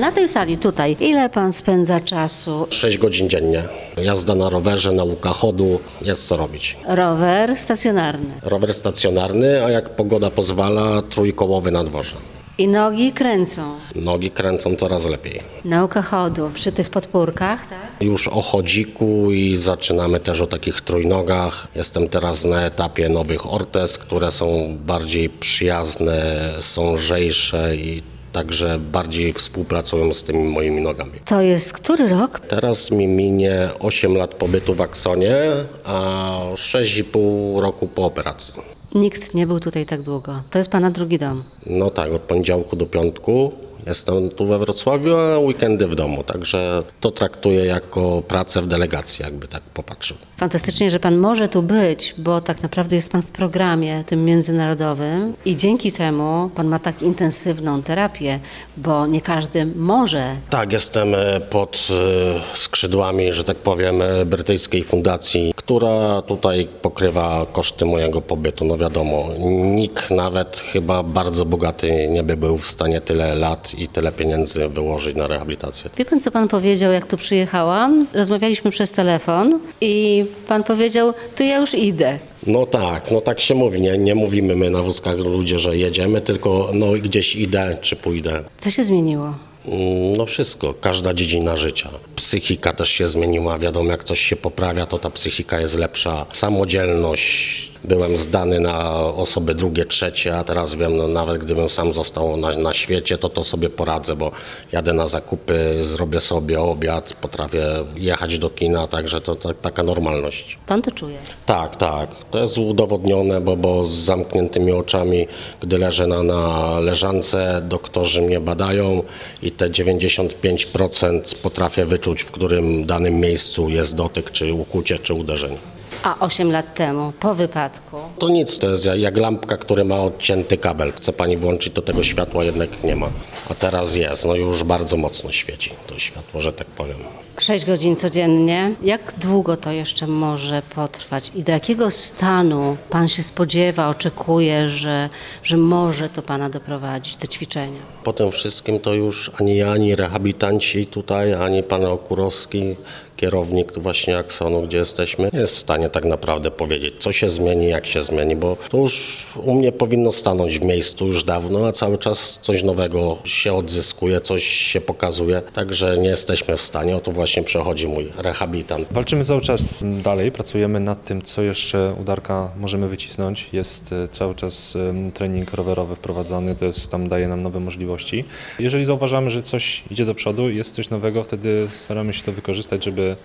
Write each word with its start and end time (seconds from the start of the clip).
Na 0.00 0.12
tej 0.12 0.28
sali 0.28 0.58
tutaj, 0.58 0.96
ile 1.00 1.28
pan 1.28 1.52
spędza 1.52 2.00
czasu? 2.00 2.66
6 2.70 2.98
godzin 2.98 3.28
dziennie. 3.28 3.62
Jazda 4.02 4.34
na 4.34 4.50
rowerze, 4.50 4.92
nauka 4.92 5.28
chodu, 5.30 5.80
jest 6.02 6.28
co 6.28 6.36
robić. 6.36 6.76
Rower 6.88 7.56
stacjonarny. 7.56 8.30
Rower 8.42 8.74
stacjonarny, 8.74 9.64
a 9.64 9.70
jak 9.70 9.96
pogoda 9.96 10.30
pozwala, 10.30 11.02
trójkołowy 11.02 11.70
na 11.70 11.84
dworze. 11.84 12.16
I 12.58 12.68
nogi 12.68 13.12
kręcą. 13.12 13.62
Nogi 13.94 14.30
kręcą 14.30 14.76
coraz 14.76 15.04
lepiej. 15.04 15.40
Nauka 15.64 16.02
chodu 16.02 16.50
przy 16.54 16.72
tych 16.72 16.90
podpórkach, 16.90 17.66
tak? 17.66 17.80
Już 18.00 18.28
o 18.28 18.40
chodziku 18.40 19.32
i 19.32 19.56
zaczynamy 19.56 20.20
też 20.20 20.40
o 20.40 20.46
takich 20.46 20.80
trójnogach. 20.80 21.68
Jestem 21.74 22.08
teraz 22.08 22.44
na 22.44 22.62
etapie 22.62 23.08
nowych 23.08 23.52
ortez, 23.52 23.98
które 23.98 24.32
są 24.32 24.76
bardziej 24.86 25.28
przyjazne, 25.30 26.50
są 26.60 26.94
lżejsze 26.94 27.76
i 27.76 28.02
także 28.32 28.78
bardziej 28.92 29.32
współpracują 29.32 30.12
z 30.12 30.24
tymi 30.24 30.44
moimi 30.44 30.82
nogami. 30.82 31.20
To 31.24 31.40
jest 31.40 31.72
który 31.72 32.08
rok? 32.08 32.40
Teraz 32.40 32.90
mi 32.90 33.06
minie 33.06 33.68
8 33.78 34.16
lat 34.16 34.34
pobytu 34.34 34.74
w 34.74 34.80
Aksonie, 34.80 35.36
a 35.84 36.38
6,5 36.54 37.60
roku 37.60 37.86
po 37.88 38.04
operacji. 38.04 38.54
Nikt 38.94 39.34
nie 39.34 39.46
był 39.46 39.60
tutaj 39.60 39.86
tak 39.86 40.02
długo. 40.02 40.42
To 40.50 40.58
jest 40.58 40.70
pana 40.70 40.90
drugi 40.90 41.18
dom. 41.18 41.42
No 41.66 41.90
tak, 41.90 42.12
od 42.12 42.22
poniedziałku 42.22 42.76
do 42.76 42.86
piątku 42.86 43.52
jestem 43.86 44.30
tu 44.30 44.46
we 44.46 44.58
Wrocławiu, 44.58 45.16
a 45.16 45.38
weekendy 45.38 45.86
w 45.86 45.94
domu, 45.94 46.24
także 46.24 46.82
to 47.00 47.10
traktuję 47.10 47.64
jako 47.64 48.22
pracę 48.28 48.62
w 48.62 48.66
delegacji, 48.66 49.22
jakby 49.24 49.48
tak 49.48 49.62
popatrzył. 49.62 50.16
Fantastycznie, 50.36 50.90
że 50.90 51.00
pan 51.00 51.16
może 51.16 51.48
tu 51.48 51.62
być, 51.62 52.14
bo 52.18 52.40
tak 52.40 52.62
naprawdę 52.62 52.96
jest 52.96 53.12
pan 53.12 53.22
w 53.22 53.26
programie 53.26 54.04
tym 54.06 54.24
międzynarodowym 54.24 55.34
i 55.44 55.56
dzięki 55.56 55.92
temu 55.92 56.50
pan 56.54 56.68
ma 56.68 56.78
tak 56.78 57.02
intensywną 57.02 57.82
terapię, 57.82 58.40
bo 58.76 59.06
nie 59.06 59.20
każdy 59.20 59.66
może. 59.66 60.36
Tak, 60.50 60.72
jestem 60.72 61.14
e, 61.14 61.40
pod 61.40 61.88
e, 61.90 62.56
skrzydłami, 62.56 63.32
że 63.32 63.44
tak 63.44 63.56
powiem, 63.56 64.02
e, 64.02 64.26
brytyjskiej 64.26 64.82
fundacji, 64.82 65.52
która 65.56 66.22
tutaj 66.22 66.68
pokrywa 66.82 67.46
koszty 67.52 67.84
mojego 67.84 68.20
pobytu. 68.20 68.64
No 68.64 68.76
wiadomo, 68.76 69.28
nikt 69.74 70.10
nawet 70.10 70.58
chyba 70.58 71.02
bardzo 71.02 71.44
bogaty 71.44 72.08
nie 72.08 72.22
by 72.22 72.36
był 72.36 72.58
w 72.58 72.66
stanie 72.66 73.00
tyle 73.00 73.34
lat 73.34 73.69
i 73.74 73.88
tyle 73.88 74.12
pieniędzy 74.12 74.68
wyłożyć 74.68 75.16
na 75.16 75.26
rehabilitację. 75.26 75.90
Wie 75.96 76.04
pan, 76.04 76.20
co 76.20 76.30
pan 76.30 76.48
powiedział, 76.48 76.92
jak 76.92 77.06
tu 77.06 77.16
przyjechałam? 77.16 78.06
Rozmawialiśmy 78.14 78.70
przez 78.70 78.92
telefon 78.92 79.60
i 79.80 80.24
pan 80.48 80.64
powiedział, 80.64 81.12
to 81.36 81.42
ja 81.44 81.56
już 81.56 81.74
idę. 81.74 82.18
No 82.46 82.66
tak, 82.66 83.10
no 83.10 83.20
tak 83.20 83.40
się 83.40 83.54
mówi. 83.54 83.80
Nie, 83.80 83.98
nie 83.98 84.14
mówimy 84.14 84.56
my 84.56 84.70
na 84.70 84.82
wózkach 84.82 85.16
ludzie, 85.18 85.58
że 85.58 85.76
jedziemy, 85.76 86.20
tylko 86.20 86.70
no 86.74 86.86
gdzieś 87.02 87.36
idę 87.36 87.76
czy 87.80 87.96
pójdę. 87.96 88.44
Co 88.58 88.70
się 88.70 88.84
zmieniło? 88.84 89.34
Mm, 89.66 90.12
No 90.16 90.26
wszystko, 90.26 90.74
każda 90.80 91.14
dziedzina 91.14 91.56
życia. 91.56 91.90
Psychika 92.16 92.72
też 92.72 92.90
się 92.90 93.06
zmieniła, 93.06 93.58
wiadomo 93.58 93.90
jak 93.90 94.04
coś 94.04 94.20
się 94.20 94.36
poprawia, 94.36 94.86
to 94.86 94.98
ta 94.98 95.10
psychika 95.10 95.60
jest 95.60 95.78
lepsza. 95.78 96.26
Samodzielność, 96.32 97.69
byłem 97.84 98.16
zdany 98.16 98.60
na 98.60 98.90
osoby 98.96 99.54
drugie, 99.54 99.84
trzecie, 99.84 100.36
a 100.36 100.44
teraz 100.44 100.74
wiem, 100.74 100.96
no 100.96 101.08
nawet 101.08 101.44
gdybym 101.44 101.68
sam 101.68 101.92
został 101.92 102.36
na, 102.36 102.56
na 102.56 102.74
świecie, 102.74 103.18
to 103.18 103.28
to 103.28 103.44
sobie 103.44 103.70
poradzę, 103.70 104.16
bo 104.16 104.32
jadę 104.72 104.92
na 104.92 105.06
zakupy, 105.06 105.84
zrobię 105.84 106.20
sobie 106.20 106.60
obiad, 106.60 107.14
potrafię 107.14 107.64
jechać 107.96 108.38
do 108.38 108.50
kina, 108.50 108.86
także 108.86 109.20
to, 109.20 109.34
to 109.34 109.54
taka 109.54 109.82
normalność. 109.82 110.58
Pan 110.66 110.82
to 110.82 110.90
czuje. 110.90 111.18
Tak, 111.46 111.76
tak. 111.76 112.10
To 112.30 112.38
jest 112.38 112.58
udowodnione, 112.58 113.40
bo, 113.40 113.56
bo 113.56 113.84
z 113.84 113.92
zamkniętymi 113.92 114.72
oczami, 114.72 115.26
gdy 115.60 115.78
leżę 115.78 116.06
na, 116.06 116.22
na 116.22 116.80
leżance, 116.80 117.62
doktorzy 117.68 118.22
mnie 118.22 118.40
badają 118.40 119.02
i 119.42 119.50
te 119.50 119.70
95% 119.70 121.42
potrafię 121.42 121.84
wyczuć, 121.84 122.22
w 122.22 122.30
którym 122.30 122.86
danym 122.86 123.20
miejscu 123.20 123.68
jest 123.68 123.96
dotyk, 123.96 124.30
czy 124.30 124.52
ukucie, 124.52 124.98
czy 124.98 125.14
uderzenie. 125.14 125.79
A 126.02 126.16
8 126.20 126.50
lat 126.52 126.74
temu, 126.74 127.12
po 127.20 127.34
wypadku, 127.34 127.96
To 128.18 128.28
nic, 128.28 128.58
to 128.58 128.70
jest 128.70 128.88
jak 128.96 129.16
lampka, 129.16 129.56
która 129.56 129.84
ma 129.84 129.96
odcięty 130.00 130.56
kabel. 130.56 130.92
Chce 130.92 131.12
pani 131.12 131.36
włączyć, 131.36 131.74
to 131.74 131.82
tego 131.82 132.02
światła 132.02 132.44
jednak 132.44 132.84
nie 132.84 132.96
ma. 132.96 133.08
A 133.50 133.54
teraz 133.54 133.94
jest, 133.94 134.24
no 134.24 134.34
już 134.34 134.62
bardzo 134.64 134.96
mocno 134.96 135.32
świeci 135.32 135.70
to 135.86 135.98
światło, 135.98 136.40
że 136.40 136.52
tak 136.52 136.66
powiem. 136.66 136.96
6 137.38 137.64
godzin 137.64 137.96
codziennie. 137.96 138.74
Jak 138.82 139.14
długo 139.18 139.56
to 139.56 139.70
jeszcze 139.72 140.06
może 140.06 140.62
potrwać 140.74 141.32
i 141.34 141.42
do 141.42 141.52
jakiego 141.52 141.90
stanu 141.90 142.76
pan 142.90 143.08
się 143.08 143.22
spodziewa, 143.22 143.88
oczekuje, 143.88 144.68
że, 144.68 145.08
że 145.42 145.56
może 145.56 146.08
to 146.08 146.22
pana 146.22 146.50
doprowadzić, 146.50 147.16
te 147.16 147.28
ćwiczenia? 147.28 147.80
Po 148.04 148.12
tym 148.12 148.30
wszystkim 148.32 148.80
to 148.80 148.94
już 148.94 149.30
ani 149.40 149.56
ja, 149.56 149.72
ani 149.72 149.96
rehabilitanci 149.96 150.86
tutaj, 150.86 151.34
ani 151.34 151.62
pan 151.62 151.84
Okurowski, 151.84 152.76
kierownik 153.16 153.72
tu 153.72 153.80
właśnie 153.80 154.18
Aksonu, 154.18 154.62
gdzie 154.62 154.78
jesteśmy, 154.78 155.30
nie 155.32 155.40
jest 155.40 155.54
w 155.54 155.58
stanie 155.58 155.89
tak 155.90 156.04
naprawdę 156.04 156.50
powiedzieć, 156.50 156.94
co 156.98 157.12
się 157.12 157.28
zmieni, 157.28 157.68
jak 157.68 157.86
się 157.86 158.02
zmieni, 158.02 158.36
bo 158.36 158.56
to 158.68 158.78
już 158.78 159.26
u 159.44 159.54
mnie 159.54 159.72
powinno 159.72 160.12
stanąć 160.12 160.58
w 160.58 160.64
miejscu 160.64 161.06
już 161.06 161.24
dawno, 161.24 161.66
a 161.66 161.72
cały 161.72 161.98
czas 161.98 162.38
coś 162.42 162.62
nowego 162.62 163.18
się 163.24 163.54
odzyskuje, 163.54 164.20
coś 164.20 164.44
się 164.44 164.80
pokazuje, 164.80 165.42
także 165.54 165.98
nie 165.98 166.08
jesteśmy 166.08 166.56
w 166.56 166.62
stanie, 166.62 166.96
o 166.96 167.00
to 167.00 167.12
właśnie 167.12 167.42
przechodzi 167.42 167.88
mój 167.88 168.12
rehabilitant. 168.18 168.88
Walczymy 168.90 169.24
cały 169.24 169.40
czas 169.40 169.84
dalej, 170.02 170.32
pracujemy 170.32 170.80
nad 170.80 171.04
tym, 171.04 171.22
co 171.22 171.42
jeszcze 171.42 171.94
udarka 172.00 172.50
możemy 172.56 172.88
wycisnąć. 172.88 173.48
Jest 173.52 173.92
e, 173.92 174.08
cały 174.08 174.34
czas 174.34 174.76
trening 175.14 175.52
rowerowy 175.52 175.96
wprowadzany, 175.96 176.54
to 176.54 176.64
jest, 176.64 176.90
tam 176.90 177.08
daje 177.08 177.28
nam 177.28 177.42
nowe 177.42 177.60
możliwości. 177.60 178.24
Jeżeli 178.58 178.84
zauważamy, 178.84 179.30
że 179.30 179.42
coś 179.42 179.82
idzie 179.90 180.04
do 180.04 180.14
przodu, 180.14 180.50
jest 180.50 180.74
coś 180.74 180.90
nowego, 180.90 181.24
wtedy 181.24 181.68
staramy 181.72 182.12
się 182.12 182.22
to 182.22 182.32
wykorzystać, 182.32 182.84
żeby, 182.84 183.16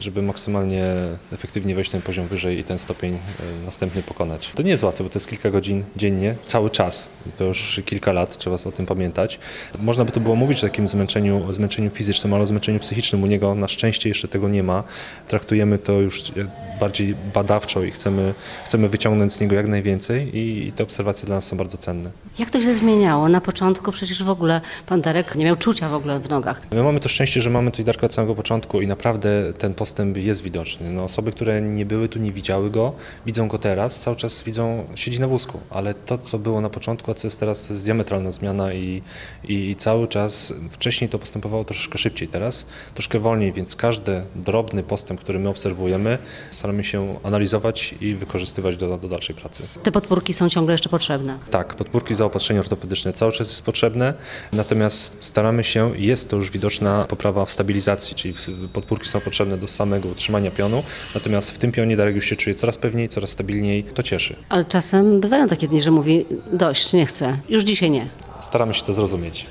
żeby 0.00 0.22
maksymalnie 0.22 0.84
efektywnie 1.32 1.74
wejść 1.74 1.90
ten 1.90 2.02
poziom 2.02 2.26
wyżej 2.26 2.58
i 2.58 2.64
ten 2.64 2.78
stopień 2.78 3.14
e, 3.14 3.18
następny 3.64 4.02
pokonać. 4.02 4.52
To 4.54 4.62
nie 4.62 4.70
jest 4.70 4.82
łatwe, 4.82 5.04
bo 5.04 5.10
to 5.10 5.16
jest 5.16 5.28
kilka 5.28 5.50
godzin 5.50 5.84
dziennie, 5.96 6.34
cały 6.46 6.70
czas. 6.70 7.08
I 7.26 7.32
to 7.32 7.44
już 7.44 7.80
kilka 7.84 8.12
lat, 8.12 8.36
trzeba 8.36 8.56
o 8.64 8.72
tym 8.72 8.86
pamiętać. 8.86 9.38
Można 9.78 10.04
by 10.04 10.12
tu 10.12 10.20
było 10.20 10.36
mówić 10.36 10.58
o 10.58 10.62
takim 10.68 10.88
zmęczeniu, 10.88 11.46
o 11.48 11.52
zmęczeniu 11.52 11.90
fizycznym, 11.90 12.34
ale 12.34 12.42
o 12.42 12.46
zmęczeniu 12.46 12.78
psychicznym 12.78 13.22
u 13.22 13.26
niego 13.26 13.54
na 13.54 13.68
szczęście 13.68 14.08
jeszcze 14.08 14.28
tego 14.28 14.48
nie 14.48 14.62
ma. 14.62 14.84
Traktujemy 15.28 15.78
to 15.78 15.92
już 15.92 16.36
jak 16.36 16.46
bardziej 16.80 17.14
badawczo 17.34 17.82
i 17.82 17.90
chcemy, 17.90 18.34
chcemy 18.66 18.88
wyciągnąć 18.88 19.32
z 19.32 19.40
niego 19.40 19.56
jak 19.56 19.68
najwięcej 19.68 20.36
i, 20.36 20.66
i 20.66 20.72
te 20.72 20.82
obserwacje 20.82 21.26
dla 21.26 21.36
nas 21.36 21.46
są 21.46 21.56
bardzo 21.56 21.76
cenne. 21.76 22.10
Jak 22.38 22.50
to 22.50 22.60
się 22.60 22.74
zmieniało? 22.74 23.28
Na 23.28 23.40
początku 23.40 23.92
przecież 23.92 24.24
w 24.24 24.30
ogóle 24.30 24.60
pan 24.86 25.00
Darek 25.00 25.34
nie 25.34 25.44
miał 25.44 25.56
czucia 25.56 25.88
w 25.88 25.94
ogóle 25.94 26.20
w 26.20 26.28
nogach. 26.28 26.62
My 26.72 26.82
mamy 26.82 27.00
to 27.00 27.08
szczęście, 27.08 27.40
że 27.40 27.50
mamy 27.50 27.70
tutaj 27.70 27.84
Darka 27.84 28.06
od 28.06 28.14
samego 28.14 28.34
początku 28.34 28.80
i 28.80 28.86
naprawdę 28.86 29.52
ten 29.58 29.74
postęp 29.90 30.16
jest 30.16 30.42
widoczny. 30.42 30.90
No, 30.90 31.04
osoby, 31.04 31.32
które 31.32 31.62
nie 31.62 31.86
były 31.86 32.08
tu, 32.08 32.18
nie 32.18 32.32
widziały 32.32 32.70
go, 32.70 32.92
widzą 33.26 33.48
go 33.48 33.58
teraz, 33.58 34.00
cały 34.00 34.16
czas 34.16 34.42
widzą, 34.42 34.86
siedzi 34.94 35.20
na 35.20 35.28
wózku, 35.28 35.60
ale 35.70 35.94
to, 35.94 36.18
co 36.18 36.38
było 36.38 36.60
na 36.60 36.70
początku, 36.70 37.10
a 37.10 37.14
co 37.14 37.26
jest 37.26 37.40
teraz, 37.40 37.66
to 37.66 37.72
jest 37.72 37.84
diametralna 37.84 38.30
zmiana 38.30 38.72
i, 38.72 39.02
i, 39.48 39.76
cały 39.76 40.08
czas, 40.08 40.54
wcześniej 40.70 41.10
to 41.10 41.18
postępowało 41.18 41.64
troszeczkę 41.64 41.98
szybciej, 41.98 42.28
teraz 42.28 42.66
troszkę 42.94 43.18
wolniej, 43.18 43.52
więc 43.52 43.76
każdy 43.76 44.22
drobny 44.36 44.82
postęp, 44.82 45.20
który 45.20 45.38
my 45.38 45.48
obserwujemy, 45.48 46.18
staramy 46.50 46.84
się 46.84 47.18
analizować 47.22 47.94
i 48.00 48.14
wykorzystywać 48.14 48.76
do, 48.76 48.98
do 48.98 49.08
dalszej 49.08 49.36
pracy. 49.36 49.62
Te 49.82 49.92
podpórki 49.92 50.32
są 50.32 50.48
ciągle 50.48 50.74
jeszcze 50.74 50.88
potrzebne. 50.88 51.38
Tak, 51.50 51.74
podpórki 51.74 52.14
zaopatrzenie 52.14 52.60
ortopedyczne 52.60 53.12
cały 53.12 53.32
czas 53.32 53.48
jest 53.48 53.62
potrzebne, 53.62 54.14
natomiast 54.52 55.16
staramy 55.20 55.64
się, 55.64 55.92
jest 55.96 56.30
to 56.30 56.36
już 56.36 56.50
widoczna 56.50 57.04
poprawa 57.04 57.44
w 57.44 57.52
stabilizacji, 57.52 58.14
czyli 58.14 58.34
podpórki 58.72 59.08
są 59.08 59.20
potrzebne 59.20 59.58
do 59.58 59.66
samego 59.70 60.08
utrzymania 60.08 60.50
pionu, 60.50 60.82
natomiast 61.14 61.50
w 61.50 61.58
tym 61.58 61.72
pionie 61.72 61.96
Darek 61.96 62.14
już 62.14 62.24
się 62.24 62.36
czuje 62.36 62.54
coraz 62.54 62.78
pewniej, 62.78 63.08
coraz 63.08 63.30
stabilniej, 63.30 63.84
to 63.84 64.02
cieszy. 64.02 64.36
Ale 64.48 64.64
czasem 64.64 65.20
bywają 65.20 65.48
takie 65.48 65.68
dni, 65.68 65.80
że 65.80 65.90
mówi 65.90 66.24
dość, 66.52 66.92
nie 66.92 67.06
chcę, 67.06 67.36
już 67.48 67.64
dzisiaj 67.64 67.90
nie. 67.90 68.06
Staramy 68.40 68.74
się 68.74 68.82
to 68.82 68.94
zrozumieć. 68.94 69.46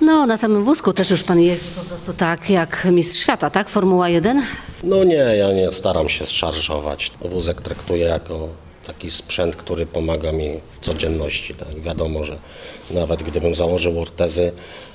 No, 0.00 0.26
na 0.26 0.36
samym 0.36 0.64
wózku 0.64 0.92
też 0.92 1.10
już 1.10 1.22
pan 1.22 1.40
jeździ 1.40 1.66
po 1.76 1.80
prostu 1.80 2.12
tak 2.12 2.50
jak 2.50 2.88
mistrz 2.92 3.20
świata, 3.20 3.50
tak? 3.50 3.68
Formuła 3.68 4.08
1? 4.08 4.42
No 4.84 5.04
nie, 5.04 5.14
ja 5.14 5.52
nie 5.52 5.70
staram 5.70 6.08
się 6.08 6.26
szarżować. 6.26 7.10
Wózek 7.20 7.62
traktuję 7.62 8.04
jako 8.06 8.48
taki 8.86 9.10
sprzęt, 9.10 9.56
który 9.56 9.86
pomaga 9.86 10.32
mi 10.32 10.48
w 10.70 10.78
codzienności. 10.80 11.54
Tak? 11.54 11.80
Wiadomo, 11.80 12.24
że 12.24 12.38
nawet 12.90 13.22
gdybym 13.22 13.54
założył 13.54 14.00
ortezy, 14.00 14.52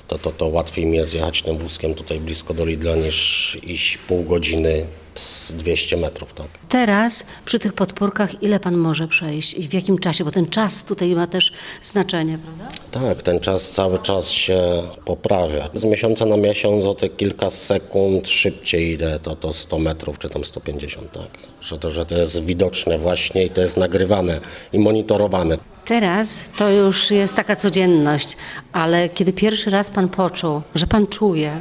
to, 0.08 0.18
to, 0.18 0.30
to 0.30 0.46
łatwiej 0.46 0.86
mi 0.86 0.96
jest 0.96 1.14
jechać 1.14 1.42
tym 1.42 1.58
wózkiem 1.58 1.94
tutaj 1.94 2.20
blisko 2.20 2.54
do 2.54 2.64
Lidla 2.64 2.96
niż 2.96 3.58
iść 3.62 3.98
pół 3.98 4.22
godziny 4.22 4.86
z 5.14 5.52
200 5.52 5.96
metrów, 5.96 6.34
tak. 6.34 6.46
Teraz 6.68 7.24
przy 7.44 7.58
tych 7.58 7.72
podpórkach 7.72 8.42
ile 8.42 8.60
pan 8.60 8.76
może 8.76 9.08
przejść 9.08 9.54
i 9.54 9.68
w 9.68 9.74
jakim 9.74 9.98
czasie? 9.98 10.24
Bo 10.24 10.30
ten 10.30 10.46
czas 10.46 10.84
tutaj 10.84 11.14
ma 11.14 11.26
też 11.26 11.52
znaczenie, 11.82 12.38
prawda? 12.38 12.76
Tak, 12.90 13.22
ten 13.22 13.40
czas 13.40 13.70
cały 13.70 13.98
czas 13.98 14.30
się 14.30 14.82
poprawia. 15.04 15.68
Z 15.72 15.84
miesiąca 15.84 16.26
na 16.26 16.36
miesiąc 16.36 16.84
o 16.84 16.94
te 16.94 17.08
kilka 17.08 17.50
sekund 17.50 18.28
szybciej 18.28 18.90
idę, 18.90 19.18
to, 19.22 19.36
to 19.36 19.52
100 19.52 19.78
metrów 19.78 20.18
czy 20.18 20.28
tam 20.28 20.44
150, 20.44 21.12
tak. 21.12 21.28
Że 21.60 21.78
to, 21.78 21.90
że 21.90 22.06
to 22.06 22.16
jest 22.16 22.44
widoczne 22.44 22.98
właśnie 22.98 23.44
i 23.44 23.50
to 23.50 23.60
jest 23.60 23.76
nagrywane 23.76 24.40
i 24.72 24.78
monitorowane. 24.78 25.58
Teraz 25.84 26.48
to 26.56 26.70
już 26.70 27.10
jest 27.10 27.34
taka 27.36 27.56
codzienność, 27.56 28.36
ale 28.72 29.08
kiedy 29.08 29.32
pierwszy 29.32 29.70
raz 29.70 29.90
pan 29.90 30.08
poczuł, 30.08 30.62
że 30.74 30.86
pan 30.86 31.06
czuje, 31.06 31.60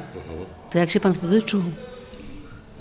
to 0.72 0.78
jak 0.78 0.90
się 0.90 1.00
pan 1.00 1.14
wtedy 1.14 1.42
czuł? 1.42 1.62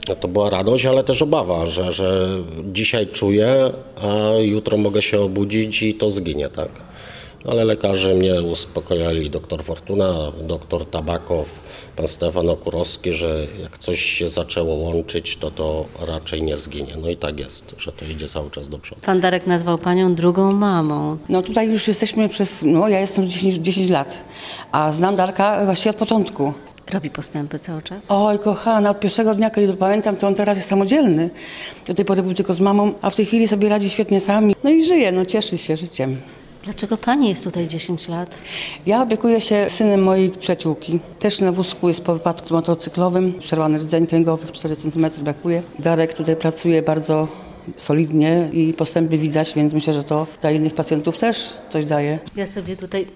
No 0.08 0.17
to 0.17 0.29
była 0.29 0.50
radość, 0.50 0.87
ale 0.87 1.05
też 1.05 1.23
obawa, 1.23 1.67
że, 1.67 1.93
że 1.93 2.29
dzisiaj 2.73 3.06
czuję, 3.06 3.73
a 4.02 4.38
jutro 4.38 4.79
mogę 4.79 5.02
się 5.02 5.20
obudzić 5.20 5.82
i 5.82 5.94
to 5.94 6.11
zginie, 6.11 6.49
tak. 6.49 6.70
Ale 7.49 7.64
lekarze 7.64 8.14
mnie 8.14 8.43
uspokajali, 8.43 9.31
doktor 9.31 9.64
Fortuna, 9.64 10.32
doktor 10.43 10.91
Tabakow, 10.91 11.47
pan 11.97 12.08
Stefan 12.08 12.49
Okurowski, 12.49 13.12
że 13.12 13.47
jak 13.62 13.79
coś 13.79 14.02
się 14.02 14.29
zaczęło 14.29 14.75
łączyć, 14.75 15.37
to 15.37 15.50
to 15.50 15.87
raczej 16.06 16.43
nie 16.43 16.56
zginie. 16.56 16.94
No 17.03 17.08
i 17.08 17.17
tak 17.17 17.38
jest, 17.38 17.75
że 17.79 17.93
to 17.93 18.05
idzie 18.05 18.29
cały 18.29 18.50
czas 18.50 18.69
do 18.69 18.79
przodu. 18.79 19.00
Pan 19.05 19.20
Darek 19.20 19.46
nazwał 19.46 19.79
panią 19.79 20.14
drugą 20.14 20.53
mamą. 20.53 21.17
No 21.29 21.43
tutaj 21.43 21.69
już 21.69 21.88
jesteśmy 21.88 22.29
przez, 22.29 22.62
no 22.62 22.88
ja 22.88 23.00
jestem 23.00 23.29
10, 23.29 23.55
10 23.55 23.91
lat, 23.91 24.25
a 24.73 24.93
znam 24.93 25.17
Darka 25.17 25.64
właściwie 25.64 25.91
od 25.91 25.96
początku. 25.96 26.53
Robi 26.91 27.11
postępy 27.11 27.59
cały 27.59 27.83
czas? 27.83 28.05
Oj, 28.09 28.39
kochana, 28.39 28.91
od 28.91 29.01
pierwszego 29.01 29.35
dnia, 29.35 29.51
kiedy 29.51 29.75
pamiętam, 29.75 30.17
to 30.17 30.27
on 30.27 30.35
teraz 30.35 30.57
jest 30.57 30.69
samodzielny. 30.69 31.31
Do 31.87 31.95
tej 31.95 32.05
pory 32.05 32.23
był 32.23 32.35
tylko 32.35 32.55
z 32.55 32.61
mamą, 32.61 32.93
a 33.03 33.11
w 33.11 33.17
tej 33.17 33.27
chwili 33.27 33.49
sobie 33.49 33.69
radzi 33.69 33.91
świetnie 33.91 34.21
sami. 34.21 34.55
No 34.65 34.71
i 34.71 34.85
żyje, 34.85 35.13
no 35.13 35.27
cieszy 35.27 35.59
się 35.59 35.77
życiem. 35.77 36.17
Dlaczego 36.65 36.97
pani 36.97 37.29
jest 37.29 37.45
tutaj 37.45 37.69
10 37.69 38.09
lat? 38.09 38.39
Ja 38.87 39.03
opiekuję 39.03 39.41
się 39.41 39.67
synem 39.69 40.03
mojej 40.03 40.31
przyjaciółki. 40.31 41.01
Też 41.19 41.41
na 41.41 41.53
wózku 41.53 41.89
jest 41.89 42.03
po 42.03 42.15
wypadku 42.15 42.55
motocyklowym. 42.55 43.35
Przerwany 43.39 43.79
rdzeń 43.79 44.07
kręgowy, 44.07 44.53
4 44.53 44.77
cm 44.77 45.11
brakuje. 45.21 45.63
Darek 45.79 46.15
tutaj 46.15 46.37
pracuje 46.37 46.83
bardzo 46.83 47.29
solidnie 47.77 48.49
i 48.53 48.73
postępy 48.73 49.19
widać, 49.19 49.55
więc 49.55 49.73
myślę, 49.73 49.93
że 49.93 50.05
to 50.05 50.27
dla 50.41 50.51
innych 50.51 50.75
pacjentów 50.75 51.19
też 51.19 51.55
coś 51.69 51.85
daje. 51.85 52.19
Ja 52.37 52.47
sobie 52.47 52.77
tutaj 52.77 53.07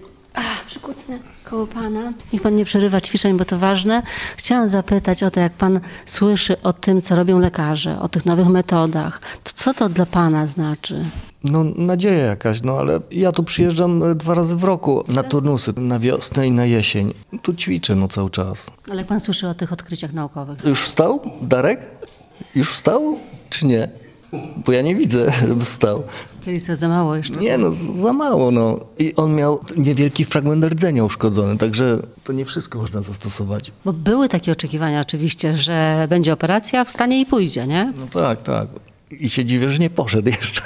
przykucnę 0.75 1.19
koło 1.43 1.67
pana. 1.67 2.13
Niech 2.33 2.41
pan 2.41 2.55
nie 2.55 2.65
przerywa 2.65 3.01
ćwiczeń, 3.01 3.37
bo 3.37 3.45
to 3.45 3.59
ważne. 3.59 4.03
Chciałam 4.37 4.69
zapytać 4.69 5.23
o 5.23 5.31
to, 5.31 5.39
jak 5.39 5.53
pan 5.53 5.79
słyszy 6.05 6.61
o 6.61 6.73
tym, 6.73 7.01
co 7.01 7.15
robią 7.15 7.39
lekarze, 7.39 7.99
o 7.99 8.09
tych 8.09 8.25
nowych 8.25 8.47
metodach. 8.47 9.21
To 9.43 9.51
co 9.53 9.73
to 9.73 9.89
dla 9.89 10.05
pana 10.05 10.47
znaczy? 10.47 11.05
No 11.43 11.63
nadzieja 11.63 12.25
jakaś, 12.25 12.61
no 12.61 12.79
ale 12.79 12.99
ja 13.11 13.31
tu 13.31 13.43
przyjeżdżam 13.43 14.03
e, 14.03 14.15
dwa 14.15 14.33
razy 14.33 14.55
w 14.55 14.63
roku 14.63 15.03
na 15.07 15.23
turnusy, 15.23 15.73
na 15.77 15.99
wiosnę 15.99 16.47
i 16.47 16.51
na 16.51 16.65
jesień. 16.65 17.13
Tu 17.41 17.53
ćwiczę 17.53 17.95
no 17.95 18.07
cały 18.07 18.29
czas. 18.29 18.67
Ale 18.89 18.97
jak 18.97 19.07
pan 19.07 19.19
słyszy 19.19 19.47
o 19.47 19.53
tych 19.53 19.73
odkryciach 19.73 20.13
naukowych? 20.13 20.57
Już 20.65 20.81
wstał, 20.81 21.21
Darek? 21.41 21.79
Już 22.55 22.71
wstał, 22.71 23.19
czy 23.49 23.67
nie? 23.67 23.89
Bo 24.65 24.71
ja 24.71 24.81
nie 24.81 24.95
widzę, 24.95 25.31
żeby 25.47 25.65
wstał. 25.65 26.03
Czyli 26.41 26.61
co, 26.61 26.75
za 26.75 26.87
mało 26.87 27.15
jeszcze? 27.15 27.35
Nie 27.39 27.57
no, 27.57 27.71
za 27.71 28.13
mało 28.13 28.51
no. 28.51 28.79
I 28.99 29.15
on 29.15 29.35
miał 29.35 29.59
niewielki 29.77 30.25
fragment 30.25 30.65
rdzenia 30.65 31.03
uszkodzony, 31.03 31.57
także 31.57 31.99
to 32.23 32.33
nie 32.33 32.45
wszystko 32.45 32.79
można 32.79 33.01
zastosować. 33.01 33.71
Bo 33.85 33.93
były 33.93 34.29
takie 34.29 34.51
oczekiwania 34.51 35.01
oczywiście, 35.01 35.55
że 35.55 36.07
będzie 36.09 36.33
operacja, 36.33 36.83
wstanie 36.83 37.21
i 37.21 37.25
pójdzie, 37.25 37.67
nie? 37.67 37.93
No 37.99 38.21
tak, 38.21 38.41
tak. 38.41 38.67
I 39.11 39.29
się 39.29 39.45
dziwię, 39.45 39.69
że 39.69 39.79
nie 39.79 39.89
poszedł 39.89 40.29
jeszcze. 40.29 40.61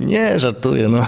nie, 0.00 0.38
żartuję, 0.38 0.88
no. 0.88 1.06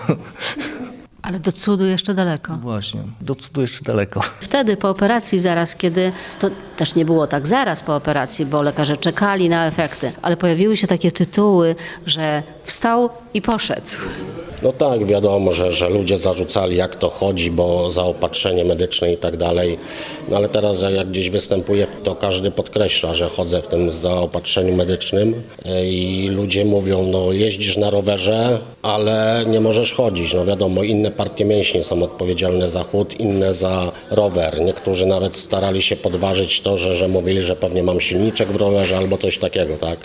Ale 1.30 1.40
do 1.40 1.52
cudu 1.52 1.84
jeszcze 1.84 2.14
daleko. 2.14 2.52
Właśnie, 2.62 3.00
do 3.20 3.34
cudu 3.34 3.60
jeszcze 3.60 3.84
daleko. 3.84 4.20
Wtedy 4.40 4.76
po 4.76 4.90
operacji 4.90 5.40
zaraz, 5.40 5.76
kiedy 5.76 6.12
to 6.38 6.50
też 6.76 6.94
nie 6.94 7.04
było 7.04 7.26
tak 7.26 7.48
zaraz 7.48 7.82
po 7.82 7.96
operacji, 7.96 8.46
bo 8.46 8.62
lekarze 8.62 8.96
czekali 8.96 9.48
na 9.48 9.66
efekty, 9.66 10.12
ale 10.22 10.36
pojawiły 10.36 10.76
się 10.76 10.86
takie 10.86 11.12
tytuły, 11.12 11.76
że 12.06 12.42
wstał 12.62 13.10
i 13.34 13.42
poszedł. 13.42 13.90
No 14.62 14.72
tak, 14.72 15.06
wiadomo, 15.06 15.52
że, 15.52 15.72
że 15.72 15.88
ludzie 15.88 16.18
zarzucali 16.18 16.76
jak 16.76 16.96
to 16.96 17.08
chodzi, 17.08 17.50
bo 17.50 17.90
zaopatrzenie 17.90 18.64
medyczne 18.64 19.12
i 19.12 19.16
tak 19.16 19.36
dalej. 19.36 19.78
No 20.28 20.36
ale 20.36 20.48
teraz 20.48 20.78
że 20.78 20.92
jak 20.92 21.08
gdzieś 21.08 21.30
występuję, 21.30 21.86
to 22.00 22.14
każdy 22.14 22.50
podkreśla, 22.50 23.14
że 23.14 23.28
chodzę 23.28 23.62
w 23.62 23.66
tym 23.66 23.90
zaopatrzeniu 23.90 24.76
medycznym 24.76 25.42
e, 25.64 25.86
i 25.86 26.28
ludzie 26.28 26.64
mówią, 26.64 27.02
no 27.02 27.32
jeździsz 27.32 27.76
na 27.76 27.90
rowerze, 27.90 28.58
ale 28.82 29.44
nie 29.46 29.60
możesz 29.60 29.92
chodzić. 29.92 30.34
No 30.34 30.44
wiadomo, 30.44 30.82
inne 30.82 31.10
partie 31.10 31.44
mięśni 31.44 31.82
są 31.82 32.02
odpowiedzialne 32.02 32.68
za 32.68 32.82
chód, 32.82 33.20
inne 33.20 33.54
za 33.54 33.92
rower. 34.10 34.60
Niektórzy 34.60 35.06
nawet 35.06 35.36
starali 35.36 35.82
się 35.82 35.96
podważyć 35.96 36.60
to, 36.60 36.78
że, 36.78 36.94
że 36.94 37.08
mówili, 37.08 37.42
że 37.42 37.56
pewnie 37.56 37.82
mam 37.82 38.00
silniczek 38.00 38.48
w 38.48 38.56
rowerze 38.56 38.96
albo 38.96 39.18
coś 39.18 39.38
takiego, 39.38 39.76
tak. 39.76 39.98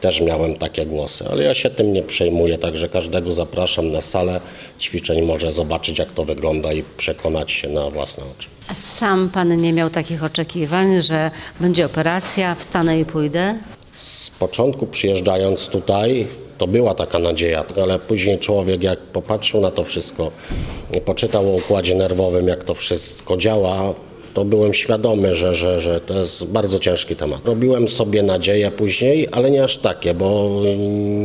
Też 0.00 0.20
miałem 0.20 0.54
takie 0.54 0.86
głosy, 0.86 1.24
ale 1.30 1.44
ja 1.44 1.54
się 1.54 1.70
tym 1.70 1.92
nie 1.92 2.02
przejmuję, 2.02 2.58
także 2.58 2.88
każdego 2.88 3.32
zapraszam 3.32 3.92
na 3.92 4.00
salę 4.00 4.40
ćwiczeń, 4.80 5.22
może 5.22 5.52
zobaczyć 5.52 5.98
jak 5.98 6.12
to 6.12 6.24
wygląda 6.24 6.72
i 6.72 6.82
przekonać 6.96 7.52
się 7.52 7.68
na 7.68 7.90
własne 7.90 8.24
oczy. 8.24 8.59
Sam 8.74 9.28
pan 9.28 9.56
nie 9.56 9.72
miał 9.72 9.90
takich 9.90 10.24
oczekiwań, 10.24 11.02
że 11.02 11.30
będzie 11.60 11.86
operacja, 11.86 12.54
wstanę 12.54 13.00
i 13.00 13.04
pójdę? 13.04 13.54
Z 13.96 14.30
początku 14.30 14.86
przyjeżdżając 14.86 15.68
tutaj, 15.68 16.26
to 16.58 16.66
była 16.66 16.94
taka 16.94 17.18
nadzieja, 17.18 17.64
ale 17.82 17.98
później 17.98 18.38
człowiek 18.38 18.82
jak 18.82 18.98
popatrzył 18.98 19.60
na 19.60 19.70
to 19.70 19.84
wszystko, 19.84 20.30
poczytał 21.04 21.50
o 21.50 21.56
układzie 21.56 21.94
nerwowym, 21.94 22.48
jak 22.48 22.64
to 22.64 22.74
wszystko 22.74 23.36
działa, 23.36 23.94
to 24.34 24.44
byłem 24.44 24.74
świadomy, 24.74 25.34
że, 25.34 25.54
że, 25.54 25.80
że 25.80 26.00
to 26.00 26.18
jest 26.18 26.46
bardzo 26.46 26.78
ciężki 26.78 27.16
temat. 27.16 27.40
Robiłem 27.44 27.88
sobie 27.88 28.22
nadzieje 28.22 28.70
później, 28.70 29.28
ale 29.32 29.50
nie 29.50 29.64
aż 29.64 29.76
takie, 29.76 30.14
bo 30.14 30.50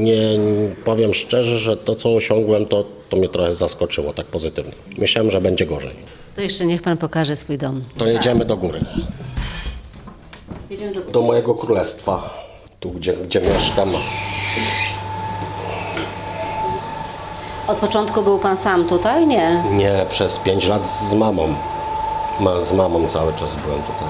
nie 0.03 0.39
powiem 0.85 1.13
szczerze, 1.13 1.57
że 1.57 1.77
to 1.77 1.95
co 1.95 2.15
osiągłem, 2.15 2.65
to, 2.65 2.85
to 3.09 3.17
mnie 3.17 3.27
trochę 3.29 3.53
zaskoczyło 3.53 4.13
tak 4.13 4.25
pozytywnie. 4.25 4.73
Myślałem, 4.97 5.31
że 5.31 5.41
będzie 5.41 5.65
gorzej. 5.65 6.24
To 6.35 6.41
jeszcze 6.41 6.65
niech 6.65 6.81
pan 6.81 6.97
pokaże 6.97 7.35
swój 7.35 7.57
dom. 7.57 7.81
To 7.97 8.07
jedziemy 8.07 8.45
do 8.45 8.57
góry, 8.57 8.81
Jedziemy 10.69 10.93
do... 10.93 11.01
do 11.01 11.21
mojego 11.21 11.55
królestwa, 11.55 12.29
tu 12.79 12.91
gdzie, 12.91 13.13
gdzie 13.13 13.41
mieszkam. 13.41 13.89
Od 17.67 17.79
początku 17.79 18.21
był 18.21 18.39
pan 18.39 18.57
sam 18.57 18.85
tutaj? 18.85 19.27
Nie. 19.27 19.63
Nie, 19.71 20.05
przez 20.09 20.39
5 20.39 20.67
lat 20.67 20.87
z 20.87 21.13
mamą. 21.13 21.47
Ma, 22.39 22.61
z 22.61 22.73
mamą 22.73 23.07
cały 23.07 23.33
czas 23.33 23.55
byłem 23.65 23.79
tutaj. 23.81 24.07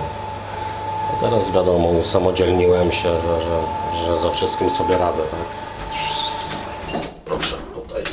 A 1.13 1.21
teraz 1.25 1.51
wiadomo, 1.51 1.87
usamodzielniłem 1.89 2.91
się, 2.91 3.09
że, 3.09 3.39
że, 3.43 4.05
że 4.07 4.17
ze 4.19 4.31
wszystkim 4.31 4.69
sobie 4.69 4.97
radzę, 4.97 5.21
tak? 5.21 6.99
Proszę, 7.25 7.55
tutaj. 7.75 8.03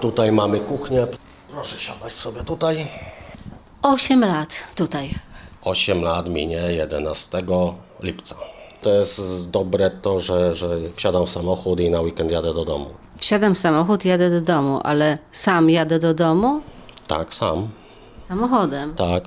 Tutaj 0.00 0.32
mamy 0.32 0.60
kuchnię. 0.60 1.06
Proszę 1.50 1.80
siadać 1.80 2.12
sobie 2.18 2.44
tutaj. 2.44 2.86
Osiem 3.82 4.20
lat 4.20 4.62
tutaj. 4.74 5.10
8 5.64 6.02
lat 6.02 6.28
minie 6.28 6.56
11 6.56 7.42
lipca. 8.02 8.34
To 8.82 8.90
jest 8.90 9.50
dobre 9.50 9.90
to, 9.90 10.20
że, 10.20 10.56
że 10.56 10.68
wsiadam 10.96 11.26
w 11.26 11.30
samochód 11.30 11.80
i 11.80 11.90
na 11.90 12.00
weekend 12.00 12.30
jadę 12.30 12.54
do 12.54 12.64
domu. 12.64 12.86
Wsiadam 13.16 13.54
w 13.54 13.58
samochód, 13.58 14.04
jadę 14.04 14.30
do 14.30 14.40
domu, 14.40 14.80
ale 14.84 15.18
sam 15.32 15.70
jadę 15.70 15.98
do 15.98 16.14
domu 16.14 16.60
Tak, 17.06 17.34
sam. 17.34 17.68
samochodem. 18.18 18.94
Tak. 18.94 19.24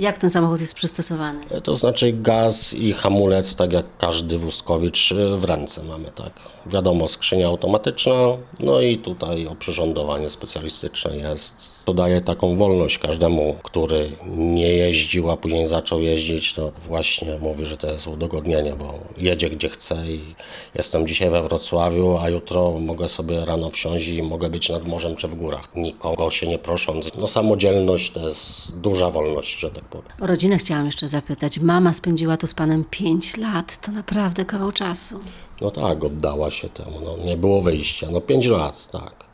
Jak 0.00 0.18
ten 0.18 0.30
samochód 0.30 0.60
jest 0.60 0.74
przystosowany? 0.74 1.46
To 1.62 1.74
znaczy 1.74 2.12
gaz 2.12 2.74
i 2.74 2.92
hamulec, 2.92 3.56
tak 3.56 3.72
jak 3.72 3.86
każdy 3.98 4.38
wózkowicz, 4.38 5.14
w 5.38 5.44
ręce 5.44 5.82
mamy, 5.82 6.10
tak. 6.14 6.32
Wiadomo, 6.66 7.08
skrzynia 7.08 7.46
automatyczna, 7.46 8.12
no 8.60 8.80
i 8.80 8.98
tutaj 8.98 9.46
oprzyrządowanie 9.46 10.30
specjalistyczne 10.30 11.16
jest. 11.16 11.54
To 11.90 11.94
daje 11.94 12.20
taką 12.20 12.56
wolność 12.56 12.98
każdemu, 12.98 13.56
który 13.62 14.12
nie 14.36 14.68
jeździł, 14.68 15.30
a 15.30 15.36
później 15.36 15.66
zaczął 15.66 16.00
jeździć, 16.00 16.54
to 16.54 16.72
właśnie 16.88 17.38
mówi, 17.40 17.64
że 17.64 17.76
to 17.76 17.86
jest 17.92 18.06
udogodnienie, 18.06 18.72
bo 18.72 18.94
jedzie 19.16 19.50
gdzie 19.50 19.68
chce 19.68 20.06
i 20.06 20.34
jestem 20.74 21.06
dzisiaj 21.06 21.30
we 21.30 21.42
Wrocławiu, 21.42 22.18
a 22.18 22.28
jutro 22.28 22.72
mogę 22.78 23.08
sobie 23.08 23.44
rano 23.44 23.70
wsiąść 23.70 24.08
i 24.08 24.22
mogę 24.22 24.50
być 24.50 24.68
nad 24.68 24.86
morzem 24.86 25.16
czy 25.16 25.28
w 25.28 25.34
górach, 25.34 25.68
nikogo 25.76 26.30
się 26.30 26.46
nie 26.46 26.58
prosząc. 26.58 27.10
No 27.18 27.26
samodzielność 27.26 28.10
to 28.10 28.28
jest 28.28 28.78
duża 28.78 29.10
wolność, 29.10 29.58
że 29.58 29.70
tak 29.70 29.84
powiem. 29.84 30.12
O 30.20 30.26
rodzinę 30.26 30.58
chciałam 30.58 30.86
jeszcze 30.86 31.08
zapytać. 31.08 31.58
Mama 31.58 31.94
spędziła 31.94 32.36
tu 32.36 32.46
z 32.46 32.54
panem 32.54 32.84
pięć 32.90 33.36
lat. 33.36 33.86
To 33.86 33.92
naprawdę 33.92 34.44
kawał 34.44 34.72
czasu. 34.72 35.20
No 35.60 35.70
tak, 35.70 36.04
oddała 36.04 36.50
się 36.50 36.68
temu. 36.68 37.00
No, 37.04 37.24
nie 37.24 37.36
było 37.36 37.62
wyjścia. 37.62 38.06
No 38.10 38.20
5 38.20 38.46
lat, 38.46 38.90
tak. 38.92 39.24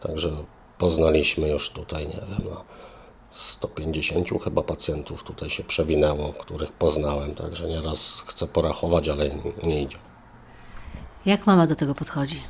Także 0.00 0.32
poznaliśmy 0.78 1.48
już 1.48 1.70
tutaj, 1.70 2.06
nie 2.06 2.14
wiem, 2.14 2.50
no, 2.50 2.64
150 3.30 4.28
chyba 4.44 4.62
pacjentów 4.62 5.22
tutaj 5.22 5.50
się 5.50 5.64
przewinęło, 5.64 6.32
których 6.32 6.72
poznałem, 6.72 7.34
także 7.34 7.68
nieraz 7.68 8.22
chcę 8.26 8.46
porachować, 8.46 9.08
ale 9.08 9.30
nie 9.62 9.82
idzie. 9.82 9.98
Jak 11.26 11.46
mama 11.46 11.66
do 11.66 11.74
tego 11.74 11.94
podchodzi? 11.94 12.40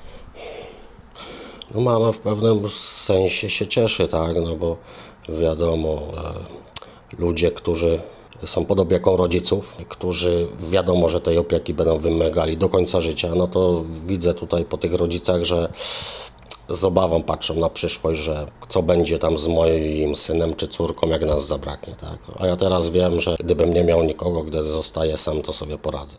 No 1.74 1.80
mama 1.80 2.12
w 2.12 2.18
pewnym 2.18 2.70
sensie 2.70 3.50
się 3.50 3.66
cieszy, 3.66 4.08
tak, 4.08 4.36
no 4.44 4.56
bo 4.56 4.76
wiadomo, 5.28 6.02
e, 6.16 7.18
ludzie, 7.18 7.50
którzy 7.50 8.00
są 8.44 8.64
pod 8.64 8.80
opieką 8.80 9.16
rodziców, 9.16 9.76
którzy 9.88 10.48
wiadomo, 10.70 11.08
że 11.08 11.20
tej 11.20 11.38
opieki 11.38 11.74
będą 11.74 11.98
wymagali 11.98 12.56
do 12.56 12.68
końca 12.68 13.00
życia, 13.00 13.34
no 13.36 13.46
to 13.46 13.84
widzę 14.06 14.34
tutaj 14.34 14.64
po 14.64 14.78
tych 14.78 14.94
rodzicach, 14.94 15.44
że 15.44 15.72
z 16.68 16.84
obawą 16.84 17.22
patrzą 17.22 17.54
na 17.54 17.68
przyszłość, 17.68 18.20
że 18.20 18.46
co 18.68 18.82
będzie 18.82 19.18
tam 19.18 19.38
z 19.38 19.46
moim 19.46 20.16
synem 20.16 20.54
czy 20.54 20.68
córką, 20.68 21.08
jak 21.08 21.26
nas 21.26 21.46
zabraknie, 21.46 21.94
tak. 21.94 22.18
A 22.38 22.46
ja 22.46 22.56
teraz 22.56 22.88
wiem, 22.88 23.20
że 23.20 23.36
gdybym 23.40 23.74
nie 23.74 23.84
miał 23.84 24.02
nikogo, 24.02 24.42
gdy 24.42 24.62
zostaję 24.62 25.16
sam, 25.16 25.42
to 25.42 25.52
sobie 25.52 25.78
poradzę. 25.78 26.16